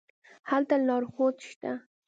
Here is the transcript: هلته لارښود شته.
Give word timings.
هلته 0.49 0.75
لارښود 0.87 1.35
شته. 1.49 1.71